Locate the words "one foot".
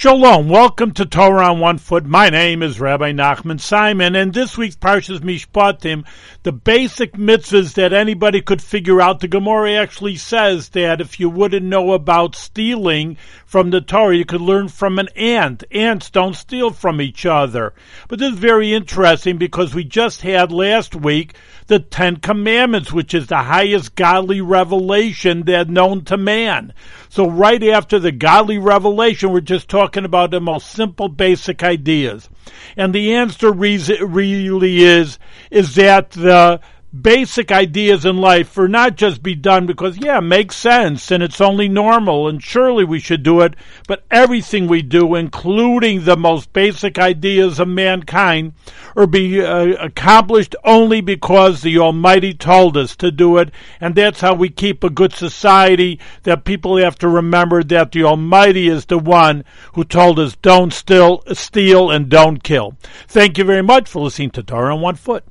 1.58-2.06, 64.80-65.24